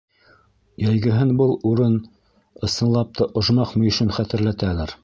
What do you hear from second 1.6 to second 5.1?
урын, ысынлап та, ожмах мөйөшөн хәтерләтәлер.